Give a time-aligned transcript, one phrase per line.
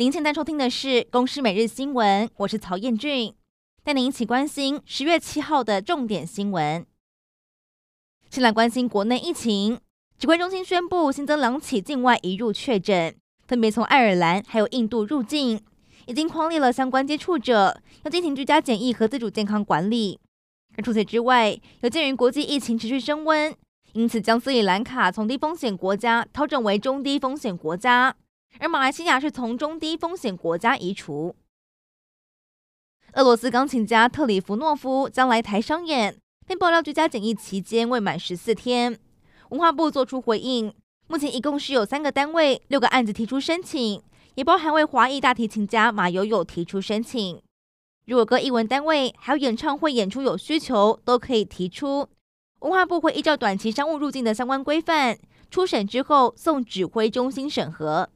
[0.00, 3.34] 您现在收听的是《公司每日新闻》，我是曹彦俊，
[3.84, 6.86] 带您一起关心十月七号的重点新闻。
[8.30, 9.78] 先来关心国内疫情，
[10.18, 13.14] 指挥中心宣布新增两起境外移入确诊，
[13.46, 15.60] 分别从爱尔兰还有印度入境，
[16.06, 20.18] 已经匡列了相关接触者，要进行居家检疫和自主健康管理。
[20.78, 23.54] 而除此之外，有鉴于国际疫情持续升温，
[23.92, 28.16] 因此将斯里兰卡从低风险国家调整为中低风险国家。
[28.58, 31.34] 而马来西亚是从中低风险国家移除。
[33.14, 38.98] 俄罗斯钢琴家特里弗诺夫将来台商演，并爆料居家检疫期间未满十四天。
[39.48, 40.72] 文化部作出回应，
[41.08, 44.02] 目前一共是有三个单位、六个案子提出申请，
[44.34, 47.42] 也包含为华裔大提琴家马友友提出申请。
[48.06, 52.08] 如果各艺文单位还有演唱会演出有需求，都可以提出。
[52.60, 55.18] 文化部会依照短期商务入境的相关规范，
[55.50, 58.10] 初审之后送指挥中心审核。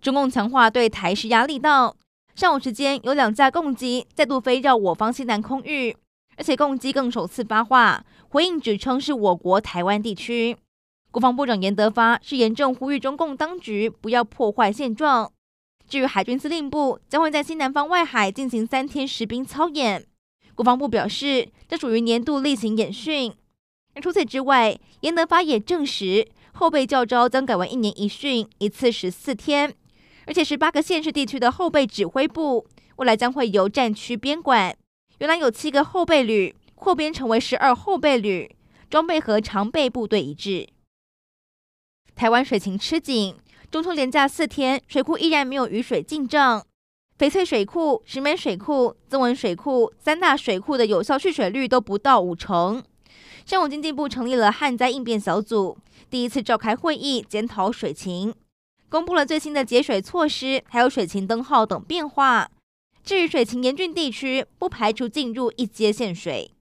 [0.00, 1.96] 中共强化对台施压力道，
[2.34, 5.96] 上午时间有两架共机再度飞绕我方西南空域，
[6.36, 10.56] 而且共机更首次发话回应，指称是我国台湾地区。
[11.10, 15.32] 国防部长严德发是严正呼吁中共当局不要破坏现状。
[15.88, 20.06] 至于海军司令部将会在西南方外海进行三天实兵操演，
[20.54, 23.34] 国防部表示这属于年度例行演训。
[23.94, 29.74] 而除此之外，严德发也证实后备教招将改为一年一训，一次十四天。
[30.28, 34.76] 而且十八个县市地区的后备指挥部未来将会由战区编管，
[35.20, 38.54] 原来有七个后备旅扩编成为十二后备旅，
[38.90, 40.68] 装备和常备部队一致。
[42.14, 43.36] 台湾水情吃紧，
[43.70, 46.62] 中秋连假四天，水库依然没有雨水进账。
[47.18, 52.84] 翡翠水库、石门水库、曾文水库三大水库的有效蓄水率都不到五成。
[53.46, 55.78] 上午经济部成立了旱灾应变小组，
[56.10, 58.34] 第一次召开会议检讨水情。
[58.90, 62.50] 公布了最新的节水措施，还有水情灯号等变化。
[63.04, 66.52] 至于水情严峻地区，不排除进入一阶限水。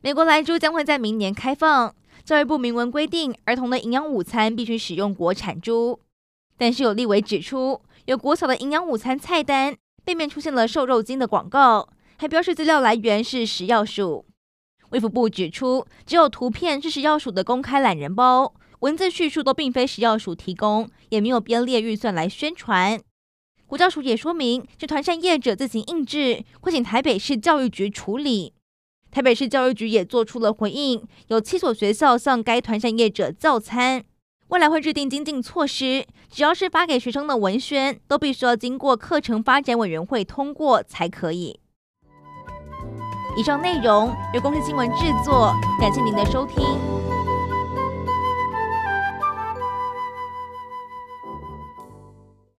[0.00, 6.00] 美国莱猪将会在明年开放，教育部明文规定，儿童的营养午餐必须使用国产猪。
[6.56, 14.24] 但是有立委指出，有国小的营养午餐菜单背面出现了瘦肉精的广告，还标示资料来源是食药署。
[14.90, 18.54] 卫福部指出，只有图片是食药署的公开懒人包。
[18.80, 22.98] 文字叙述都并非食药署提供，也没有编列预算来宣传。
[23.66, 28.54] 国教署也说明，是团扇业者自行印制，会请台北市教育局处理。
[29.10, 34.02] 台北市教育局也做出了回应，有七所学校向该团扇业者造餐，
[34.48, 41.60] 未来会制定精进措施，只要是发给学生的文宣，都必须要经过课程发展委员会通过才可以。
[43.36, 47.19] 以上内容由公司新闻制作，感谢您的收听。